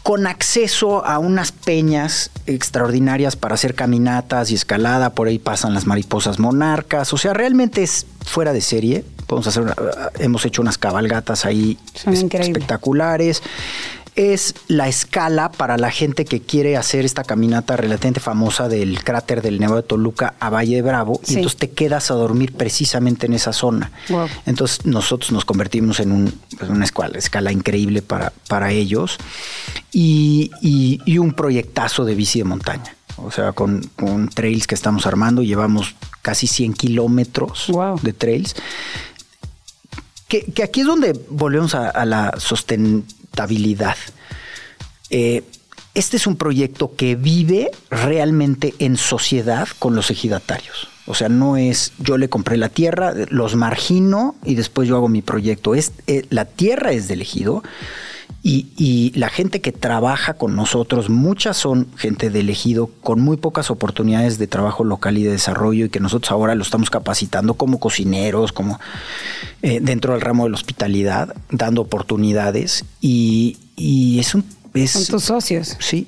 [0.07, 5.85] con acceso a unas peñas extraordinarias para hacer caminatas y escalada, por ahí pasan las
[5.85, 9.75] mariposas monarcas, o sea, realmente es fuera de serie podemos hacer
[10.19, 13.43] hemos hecho unas cabalgatas ahí espectaculares.
[14.17, 19.43] Es la escala para la gente que quiere hacer esta caminata relativamente famosa del cráter
[19.43, 23.27] del Nevado de Toluca a Valle de Bravo y entonces te quedas a dormir precisamente
[23.27, 23.91] en esa zona.
[24.47, 29.19] Entonces nosotros nos convertimos en pues, una escala, escala increíble para, para ellos
[29.91, 30.49] y,
[31.19, 32.95] un proyectazo de bici de montaña.
[33.17, 33.87] O sea, con,
[34.33, 38.55] trails que estamos armando, llevamos casi 100 kilómetros de trails
[40.27, 42.33] que, aquí es donde volvemos a, la
[43.37, 43.97] sustentabilidad.
[45.09, 45.43] Eh,
[45.93, 50.89] este es un proyecto que vive realmente en sociedad con los ejidatarios.
[51.05, 55.07] O sea, no es yo le compré la tierra, los margino y después yo hago
[55.07, 55.73] mi proyecto.
[55.73, 57.63] Es, eh, la tierra es del ejido
[58.49, 63.69] y, la gente que trabaja con nosotros, muchas son gente de elegido con muy pocas
[63.69, 67.79] oportunidades de trabajo local y de desarrollo y que nosotros ahora lo estamos capacitando como
[67.79, 68.79] cocineros, como
[69.63, 73.57] eh, dentro del ramo de la hospitalidad, dando oportunidades y,
[74.17, 74.45] es un...
[74.87, 75.75] son tus socios.
[75.79, 76.07] Sí,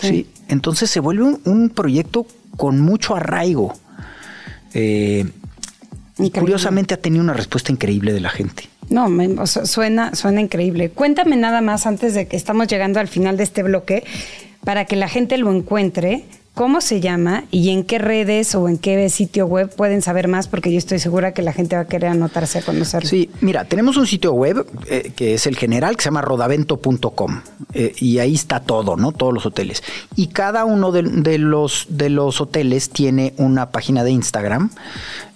[0.00, 2.24] sí, Entonces se vuelve un, proyecto
[2.56, 3.74] con mucho arraigo.
[4.74, 5.28] Eh,
[6.18, 8.69] y curiosamente ha tenido una respuesta increíble de la gente.
[8.90, 9.08] No,
[9.46, 10.90] suena, suena increíble.
[10.90, 14.04] Cuéntame nada más antes de que estamos llegando al final de este bloque,
[14.64, 16.24] para que la gente lo encuentre
[16.60, 20.46] cómo se llama y en qué redes o en qué sitio web pueden saber más,
[20.46, 23.08] porque yo estoy segura que la gente va a querer anotarse a conocerlo.
[23.08, 27.40] Sí, mira, tenemos un sitio web eh, que es el general, que se llama rodavento.com,
[27.72, 29.12] eh, y ahí está todo, ¿no?
[29.12, 29.82] Todos los hoteles.
[30.16, 34.68] Y cada uno de, los, de los hoteles tiene una página de Instagram.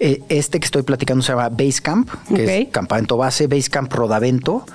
[0.01, 4.67] Eh, este que estoy platicando se llama Basecamp, que es campamento base, Basecamp Rodavento.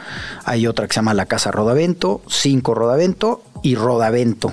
[0.45, 4.51] Hay otra que se llama La Casa Rodavento, Cinco Rodavento y Rodavento.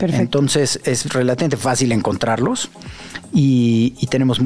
[0.00, 2.70] Entonces es relativamente fácil encontrarlos
[3.32, 4.40] y, tenemos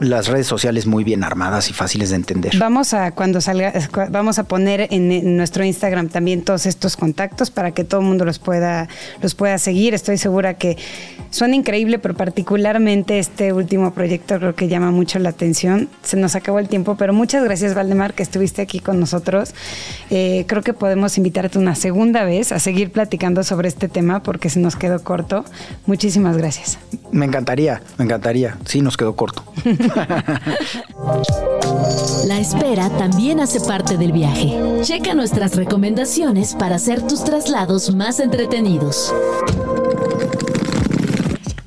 [0.00, 2.56] las redes sociales muy bien armadas y fáciles de entender.
[2.58, 3.72] Vamos a cuando salga,
[4.10, 8.24] vamos a poner en, nuestro Instagram también todos estos contactos para que todo el mundo
[8.24, 8.88] los pueda,
[9.22, 9.94] los pueda seguir.
[9.94, 10.76] Estoy segura que
[11.30, 15.88] suena increíble, pero particularmente este último proyecto creo que llama mucho la atención.
[16.02, 19.54] Se nos acabó el tiempo, pero muchas gracias Valdemar que estuviste aquí con nosotros.
[20.10, 24.50] Eh, creo que podemos invitarte una segunda vez a seguir platicando sobre este tema porque
[24.50, 25.44] se nos quedó corto.
[25.86, 26.78] Muchísimas gracias.
[27.12, 28.56] Me encantaría, me encantaría.
[28.64, 29.44] Sí, nos quedó corto.
[32.26, 34.78] La espera también hace parte del viaje.
[34.82, 39.12] Checa nuestras recomendaciones para hacer tus traslados más entretenidos.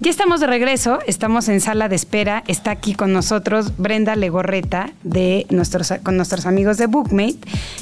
[0.05, 2.43] Ya estamos de regreso, estamos en sala de espera.
[2.45, 7.39] Está aquí con nosotros Brenda Legorreta de nuestros, con nuestros amigos de Bookmate,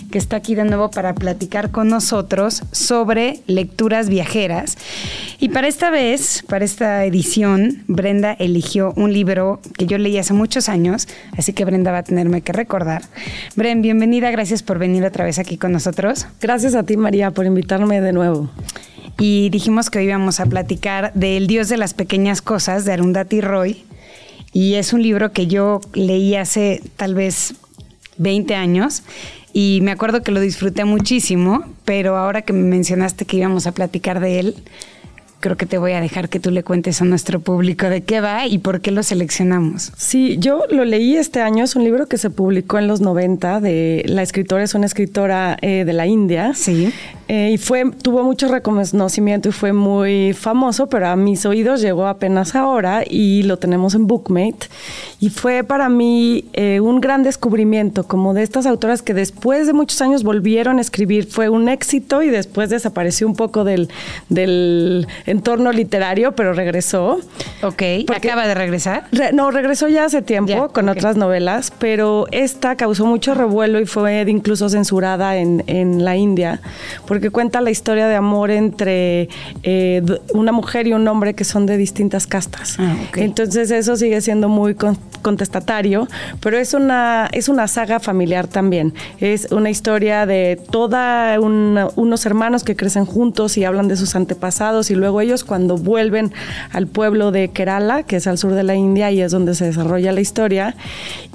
[0.10, 4.78] que está aquí de nuevo para platicar con nosotros sobre lecturas viajeras.
[5.42, 10.32] Y para esta vez, para esta edición, Brenda eligió un libro que yo leí hace
[10.34, 13.02] muchos años, así que Brenda va a tenerme que recordar.
[13.58, 16.26] Bren, bienvenida, gracias por venir otra vez aquí con nosotros.
[16.40, 18.50] Gracias a ti, María, por invitarme de nuevo
[19.20, 23.42] y dijimos que hoy íbamos a platicar del Dios de las Pequeñas Cosas de Arundhati
[23.42, 23.84] Roy.
[24.54, 27.56] Y es un libro que yo leí hace tal vez
[28.18, 29.04] 20 años
[29.54, 33.72] y me acuerdo que lo disfruté muchísimo, pero ahora que me mencionaste que íbamos a
[33.72, 34.56] platicar de él,
[35.44, 38.22] creo que te voy a dejar que tú le cuentes a nuestro público de qué
[38.22, 39.92] va y por qué lo seleccionamos.
[39.98, 43.60] Sí, yo lo leí este año, es un libro que se publicó en los 90,
[43.60, 46.54] de la escritora es una escritora eh, de la India.
[46.56, 46.92] Sí.
[47.28, 52.08] Eh, y fue, tuvo mucho reconocimiento y fue muy famoso, pero a mis oídos llegó
[52.08, 54.68] apenas ahora y lo tenemos en Bookmate.
[55.20, 59.74] Y fue para mí eh, un gran descubrimiento, como de estas autoras que después de
[59.74, 61.26] muchos años volvieron a escribir.
[61.28, 63.90] Fue un éxito y después desapareció un poco del,
[64.30, 67.20] del entorno literario, pero regresó.
[67.62, 67.84] Ok,
[68.14, 69.08] ¿acaba de regresar?
[69.34, 74.26] no, regresó ya hace tiempo con otras novelas, pero esta causó mucho revuelo y fue
[74.28, 76.62] incluso censurada en, en la India,
[77.14, 79.30] porque cuenta la historia de amor entre
[79.62, 80.02] eh,
[80.34, 82.78] una mujer y un hombre que son de distintas castas.
[82.80, 84.76] Ah, Entonces eso sigue siendo muy
[85.22, 86.08] contestatario,
[86.40, 88.96] pero es una, es una saga familiar también.
[89.20, 94.90] Es una historia de toda unos hermanos que crecen juntos y hablan de sus antepasados
[94.90, 96.34] y luego ellos cuando vuelven
[96.72, 99.66] al pueblo de Kerala, que es al sur de la India y es donde se
[99.66, 100.76] desarrolla la historia,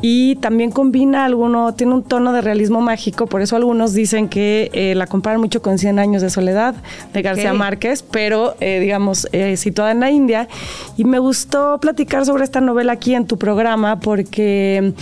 [0.03, 4.71] y también combina alguno, tiene un tono de realismo mágico, por eso algunos dicen que
[4.73, 6.75] eh, la comparan mucho con Cien años de soledad
[7.13, 10.49] de García Márquez, pero eh, digamos eh, situada en la India.
[10.97, 14.95] Y me gustó platicar sobre esta novela aquí en tu programa porque...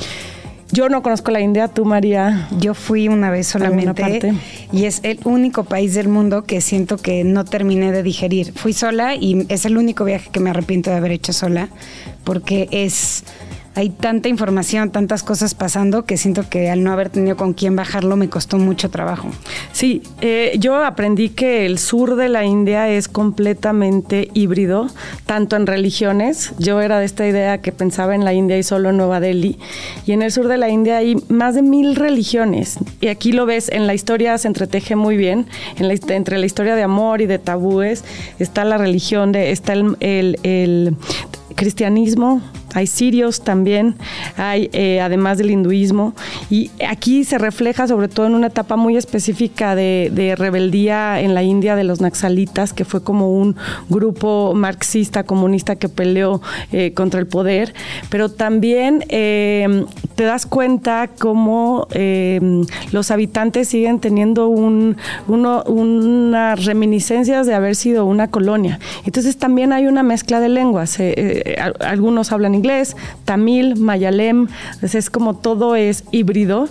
[0.72, 2.48] Yo no conozco la India, tú María.
[2.58, 4.34] Yo fui una vez solamente
[4.72, 8.52] y es el único país del mundo que siento que no terminé de digerir.
[8.52, 11.68] Fui sola y es el único viaje que me arrepiento de haber hecho sola
[12.24, 13.22] porque es
[13.76, 17.76] hay tanta información, tantas cosas pasando que siento que al no haber tenido con quién
[17.76, 19.28] bajarlo me costó mucho trabajo.
[19.72, 24.88] Sí, eh, yo aprendí que el sur de la India es completamente híbrido,
[25.26, 26.54] tanto en religiones.
[26.58, 29.58] Yo era de esta idea que pensaba en la India y solo en Nueva Delhi.
[30.06, 32.78] Y en el sur de la India hay más de mil religiones.
[33.02, 35.46] Y aquí lo ves, en la historia se entreteje muy bien.
[35.76, 38.04] En entre la historia de amor y de tabúes
[38.38, 40.96] está la religión, de, está el
[41.56, 42.42] cristianismo,
[42.76, 43.94] hay sirios también,
[44.36, 46.12] hay eh, además del hinduismo,
[46.50, 51.42] y aquí se refleja sobre todo en una etapa muy específica de, rebeldía en la
[51.42, 53.56] India de los naxalitas, que fue como un
[53.88, 57.72] grupo marxista, comunista que peleó eh, contra el poder,
[58.10, 61.88] pero también eh, te das cuenta cómo
[62.92, 68.80] los habitantes siguen teniendo un, unas reminiscencias de haber sido una colonia.
[69.06, 70.98] Entonces también hay una mezcla de lenguas.
[71.80, 72.65] algunos hablan inglés,
[73.24, 74.48] tamil, mayalem,
[74.82, 76.68] es como todo es híbrido.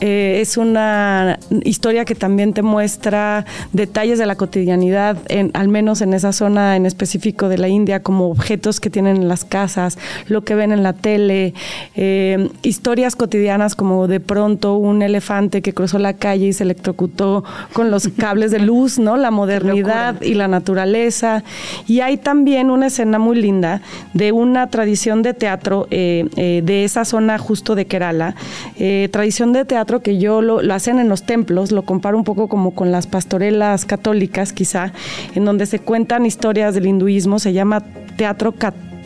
[0.00, 6.00] Eh, es una historia que también te muestra detalles de la cotidianidad, en, al menos
[6.00, 9.98] en esa zona en específico de la India, como objetos que tienen en las casas,
[10.26, 11.54] lo que ven en la tele,
[11.94, 17.44] eh, historias cotidianas como de pronto un elefante que cruzó la calle y se electrocutó
[17.72, 19.16] con los cables de luz, ¿no?
[19.16, 21.42] La modernidad y la naturaleza.
[21.86, 23.82] Y hay también una escena muy linda
[24.14, 28.34] de una tradición de teatro eh, eh, de esa zona justo de Kerala,
[28.78, 32.48] eh, tradición de teatro que yo lo, hacen en los templos, lo comparo un poco
[32.48, 34.92] como con las pastorelas católicas quizá,
[35.34, 37.82] en donde se cuentan historias del hinduismo, se llama
[38.16, 38.52] teatro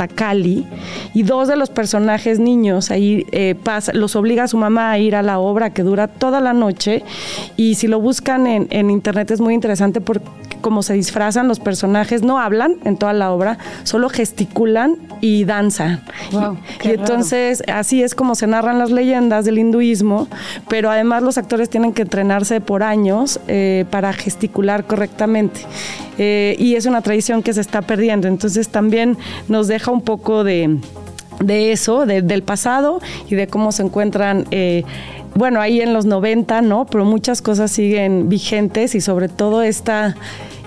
[0.09, 0.67] Takali
[1.15, 3.27] y dos de los personajes niños ahí
[3.63, 6.53] pasa, los obliga a su mamá a ir a la obra que dura toda la
[6.53, 7.05] noche
[7.57, 10.27] y si lo buscan en, en internet es muy interesante porque
[10.63, 16.01] como se disfrazan los personajes, no hablan en toda la obra, solo gesticulan y danzan.
[16.83, 20.29] y, entonces así es como se narran las leyendas del hinduismo,
[20.69, 25.61] pero además los actores tienen que entrenarse por años eh, para gesticular correctamente.
[26.19, 29.17] Eh, y es una tradición que se está perdiendo, entonces también
[29.49, 30.79] nos deja un poco de,
[31.47, 34.47] eso, del pasado y de cómo se encuentran...
[34.51, 34.85] Eh,
[35.35, 36.85] bueno, ahí en los 90, ¿no?
[36.85, 40.15] Pero muchas cosas siguen vigentes y sobre todo esta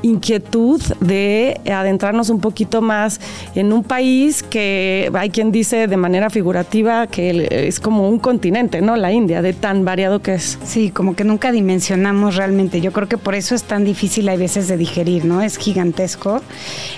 [0.05, 3.19] inquietud de adentrarnos un poquito más
[3.55, 8.81] en un país que hay quien dice de manera figurativa que es como un continente,
[8.81, 8.95] ¿no?
[8.95, 10.59] La India, de tan variado que es.
[10.63, 12.81] Sí, como que nunca dimensionamos realmente.
[12.81, 15.41] Yo creo que por eso es tan difícil a veces de digerir, ¿no?
[15.41, 16.41] Es gigantesco.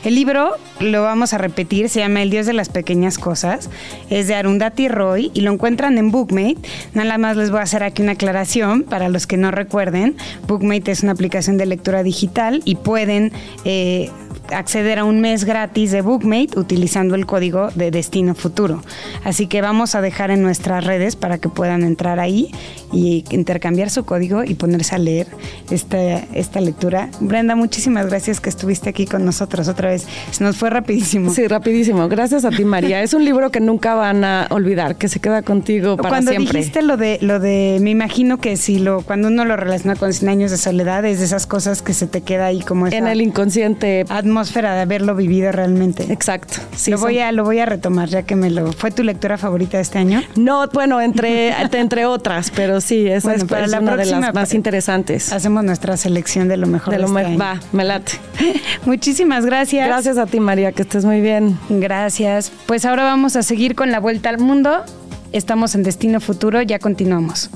[0.04, 3.70] El libro lo vamos a repetir, se llama El Dios de las Pequeñas Cosas.
[4.10, 6.58] Es de Arundhati Roy y lo encuentran en Bookmate.
[6.93, 10.15] Nada más les voy a hacer aquí una aclaración para los que no recuerden.
[10.48, 13.31] Bookmate es una aplicación de lectura digital y pueden
[13.63, 14.10] eh,
[14.52, 18.82] acceder a un mes gratis de Bookmate utilizando el código de Destino Futuro.
[19.23, 22.52] Así que vamos a dejar en nuestras redes para que puedan entrar ahí
[22.92, 25.27] y intercambiar su código y ponerse a leer
[25.69, 27.10] esta, esta lectura.
[27.19, 30.08] Brenda, muchísimas gracias que estuviste aquí con nosotros otra vez.
[30.31, 31.33] Se nos fue rapidísimo.
[31.33, 32.08] Sí, rapidísimo.
[32.08, 33.02] Gracias a ti, María.
[33.04, 36.48] Es un libro que nunca van a olvidar, que se queda contigo para cuando siempre.
[36.48, 39.96] Cuando dijiste lo de, lo de, me imagino que si lo, cuando uno lo relaciona
[39.96, 42.88] con 100 años de soledad, es de esas cosas que se te queda ahí como
[42.88, 44.06] En el inconsciente.
[44.28, 46.12] Atmósfera de haberlo vivido realmente.
[46.12, 46.56] Exacto.
[46.75, 48.71] Sí, lo, voy a, lo voy a retomar ya que me lo...
[48.73, 50.21] ¿Fue tu lectura favorita de este año?
[50.36, 54.54] No, bueno, entre, entre otras, pero sí, esa es, para la una de las más
[54.54, 55.32] interesantes.
[55.32, 57.17] Hacemos nuestra selección de lo mejor de, lo.
[57.17, 58.13] Este Va, me late.
[58.86, 59.88] Muchísimas gracias.
[59.88, 61.58] Gracias a ti, María, que estés muy bien.
[61.69, 62.52] Gracias.
[62.65, 64.84] Pues ahora vamos a seguir con la vuelta al mundo.
[65.32, 67.50] Estamos en Destino Futuro, ya continuamos.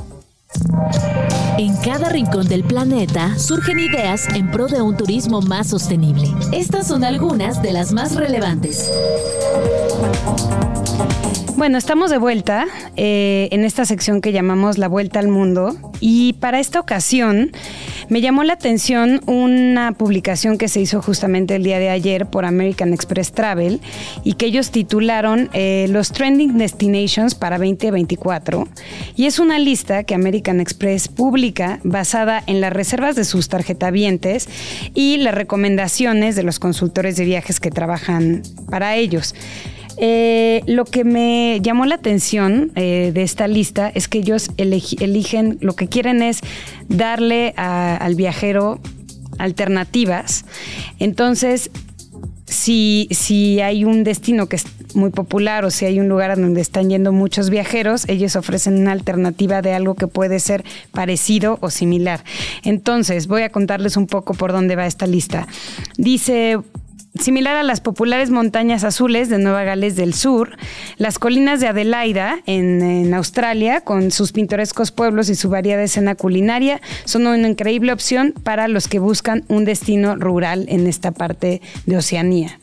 [1.57, 6.33] En cada rincón del planeta surgen ideas en pro de un turismo más sostenible.
[6.51, 8.89] Estas son algunas de las más relevantes.
[11.61, 12.65] Bueno, estamos de vuelta
[12.97, 17.51] eh, en esta sección que llamamos La Vuelta al Mundo y para esta ocasión
[18.09, 22.45] me llamó la atención una publicación que se hizo justamente el día de ayer por
[22.45, 23.79] American Express Travel
[24.23, 28.67] y que ellos titularon eh, Los Trending Destinations para 2024
[29.15, 34.49] y es una lista que American Express publica basada en las reservas de sus tarjetavientes
[34.95, 39.35] y las recomendaciones de los consultores de viajes que trabajan para ellos.
[39.97, 45.57] Eh, lo que me llamó la atención eh, de esta lista es que ellos eligen,
[45.61, 46.41] lo que quieren es
[46.87, 48.79] darle al viajero
[49.37, 50.45] alternativas.
[50.99, 51.71] Entonces,
[52.45, 56.61] si, si hay un destino que es muy popular o si hay un lugar donde
[56.61, 61.69] están yendo muchos viajeros, ellos ofrecen una alternativa de algo que puede ser parecido o
[61.69, 62.23] similar.
[62.63, 65.47] Entonces, voy a contarles un poco por dónde va esta lista.
[65.97, 66.57] Dice,
[67.19, 70.55] Similar a las populares montañas azules de Nueva Gales del Sur,
[70.97, 76.79] las colinas de Adelaida en, Australia, con sus pintorescos pueblos y su variada escena culinaria,
[77.03, 81.97] son una increíble opción para los que buscan un destino rural en esta parte de
[81.97, 82.59] Oceanía.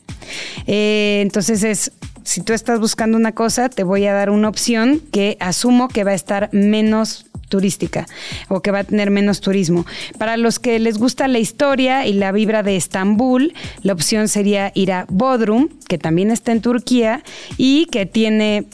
[0.66, 1.92] Eh, entonces es
[2.28, 6.04] si tú estás buscando una cosa, te voy a dar una opción que asumo que
[6.04, 8.06] va a estar menos turística
[8.48, 9.86] o que va a tener menos turismo.
[10.18, 14.72] Para los que les gusta la historia y la vibra de Estambul, la opción sería
[14.74, 17.22] ir a Bodrum, que también está en Turquía
[17.56, 18.66] y que tiene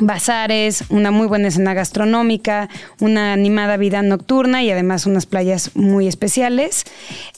[0.00, 2.68] bazares, una muy buena escena gastronómica,
[3.00, 6.84] una animada vida nocturna y además unas playas muy especiales.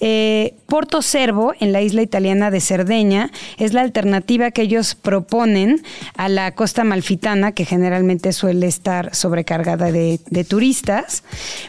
[0.01, 5.83] Eh, Porto Cervo, en la isla italiana de Cerdeña, es la alternativa que ellos proponen
[6.17, 11.23] a la costa malfitana, que generalmente suele estar sobrecargada de, turistas.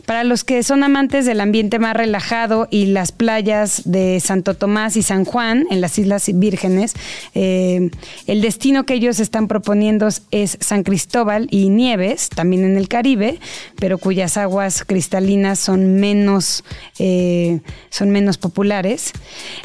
[0.06, 4.96] Para los que son amantes del ambiente más relajado y las playas de Santo Tomás
[4.96, 6.94] y San Juan, en las Islas Vírgenes,
[7.34, 7.90] eh,
[8.28, 13.40] el destino que ellos están proponiendo es San Cristóbal y Nieves, también en el Caribe,
[13.78, 16.64] pero cuyas aguas cristalinas son menos,
[17.00, 17.60] eh,
[17.90, 19.12] son menos populares.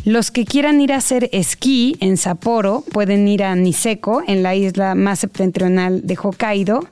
[0.05, 4.55] Los que quieran ir a hacer esquí en Sapporo pueden ir a Niseko, en la
[4.55, 6.87] isla más septentrional de Hokkaido,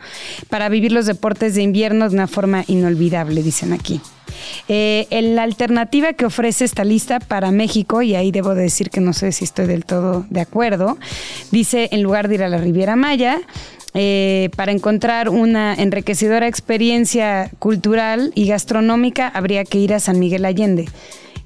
[0.49, 4.01] para vivir los deportes de invierno de una forma inolvidable, dicen aquí.
[4.69, 9.13] Eh, la alternativa que ofrece esta lista para México, y ahí debo decir que no
[9.13, 10.99] sé si estoy del todo de acuerdo,
[11.51, 13.41] dice en lugar de ir a la Riviera Maya,
[13.97, 20.45] eh, para encontrar una enriquecedora experiencia cultural y gastronómica habría que ir a San Miguel
[20.45, 20.87] Allende.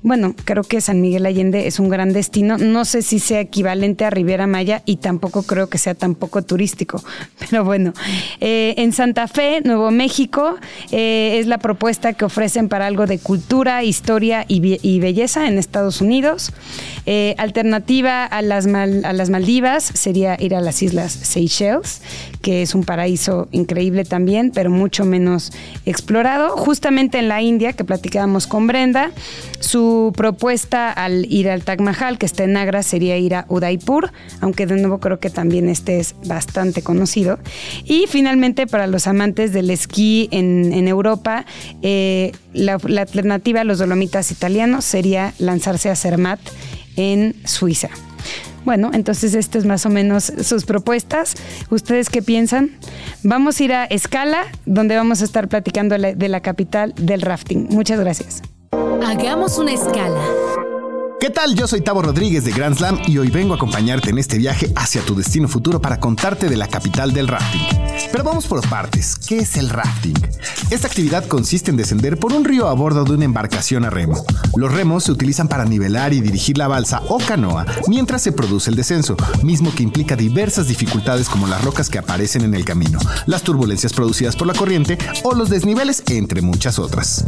[0.01, 2.57] Bueno, creo que San Miguel Allende es un gran destino.
[2.57, 7.03] No sé si sea equivalente a Riviera Maya y tampoco creo que sea tampoco turístico.
[7.51, 7.92] Pero bueno,
[8.40, 10.55] eh, en Santa Fe, Nuevo México,
[10.92, 16.01] eh, es la propuesta que ofrecen para algo de cultura, historia y, belleza en Estados
[16.01, 16.53] Unidos.
[17.38, 22.03] Alternativa a las, a las Maldivas sería ir a las Islas Seychelles,
[22.43, 25.53] que es un paraíso increíble también, pero mucho menos
[25.86, 26.57] explorado.
[26.57, 29.11] Justamente en la India, que platicábamos con Brenda,
[29.61, 34.12] su propuesta al ir al Taj Mahal, que está en Agra, sería ir a Udaipur,
[34.41, 37.39] aunque de nuevo creo que también este es bastante conocido.
[37.84, 41.45] Y finalmente, para los amantes del esquí en, Europa,
[41.82, 46.41] eh, la, la alternativa a los dolomitas italianos sería lanzarse a Zermatt
[46.97, 47.91] en Suiza.
[48.68, 51.36] Bueno, entonces esto es más o menos sus propuestas.
[51.70, 52.72] ¿Ustedes qué piensan?
[53.22, 57.68] Vamos a ir a Escala, donde vamos a estar platicando de la capital del rafting.
[57.70, 58.42] Muchas gracias.
[59.06, 60.20] Hagamos una escala
[61.20, 61.56] ¿Qué tal?
[61.56, 64.72] Yo soy Tavo Rodríguez de Grand Slam y hoy vengo a acompañarte en este viaje
[64.76, 67.60] hacia tu destino futuro para contarte de la capital del rafting.
[68.12, 69.16] Pero vamos por partes.
[69.26, 70.14] ¿Qué es el rafting?
[70.70, 74.24] Esta actividad consiste en descender por un río a bordo de una embarcación a remo.
[74.56, 78.70] Los remos se utilizan para nivelar y dirigir la balsa o canoa mientras se produce
[78.70, 83.00] el descenso, mismo que implica diversas dificultades como las rocas que aparecen en el camino,
[83.26, 87.24] las turbulencias producidas por la corriente o los desniveles, entre muchas otras.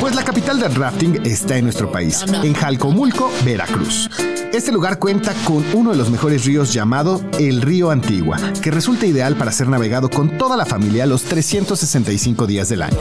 [0.00, 4.10] Pues la capital del rafting está en nuestro país, en Jalcomulco Veracruz.
[4.52, 9.06] Este lugar cuenta con uno de los mejores ríos llamado el río Antigua, que resulta
[9.06, 12.98] ideal para ser navegado con toda la familia los 365 días del año.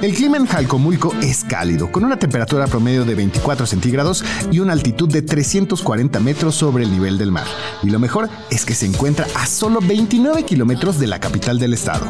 [0.00, 4.72] El clima en Jalcomulco es cálido, con una temperatura promedio de 24 centígrados y una
[4.72, 7.46] altitud de 340 metros sobre el nivel del mar.
[7.82, 11.74] Y lo mejor es que se encuentra a solo 29 kilómetros de la capital del
[11.74, 12.06] estado.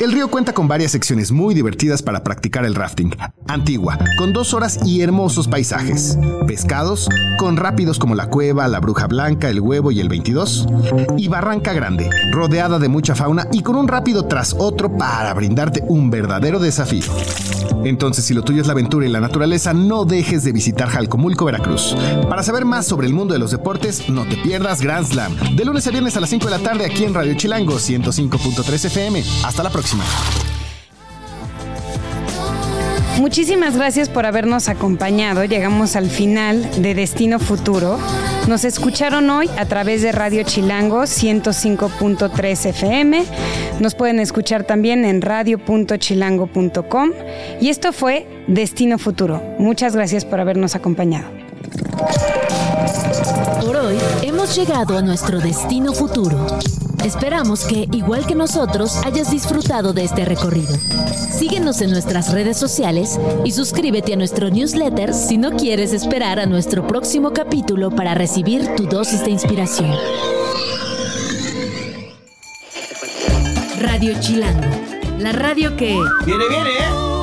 [0.00, 3.14] El río cuenta con varias secciones muy divertidas para practicar el rafting.
[3.46, 6.18] Antigua, con dos horas y hermosos paisajes.
[6.46, 10.66] Pescados, con rápidos como la cueva, la bruja blanca, el huevo y el 22.
[11.16, 15.84] Y Barranca Grande, rodeada de mucha fauna y con un rápido tras otro para brindarte
[15.86, 17.04] un verdadero desafío.
[17.84, 21.44] Entonces, si lo tuyo es la aventura y la naturaleza, no dejes de visitar Jalcomulco,
[21.44, 21.94] Veracruz.
[22.28, 25.34] Para saber más sobre el mundo de los deportes, no te pierdas Grand Slam.
[25.54, 28.86] De lunes a viernes a las 5 de la tarde aquí en Radio Chilango 105.3
[28.86, 29.22] FM.
[29.44, 30.04] Hasta la próxima.
[33.18, 35.44] Muchísimas gracias por habernos acompañado.
[35.44, 37.98] Llegamos al final de Destino Futuro.
[38.48, 43.24] Nos escucharon hoy a través de Radio Chilango 105.3 FM.
[43.80, 47.10] Nos pueden escuchar también en radio.chilango.com.
[47.60, 49.42] Y esto fue Destino Futuro.
[49.58, 51.28] Muchas gracias por habernos acompañado.
[53.60, 56.58] Por hoy hemos llegado a nuestro destino futuro.
[57.04, 60.74] Esperamos que, igual que nosotros, hayas disfrutado de este recorrido.
[61.38, 66.46] Síguenos en nuestras redes sociales y suscríbete a nuestro newsletter si no quieres esperar a
[66.46, 69.94] nuestro próximo capítulo para recibir tu dosis de inspiración.
[73.80, 74.66] Radio Chilango,
[75.18, 75.98] la radio que...
[76.24, 77.13] ¡Viene, viene!